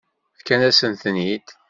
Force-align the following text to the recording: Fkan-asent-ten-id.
Fkan-asent-ten-id. 0.39 1.47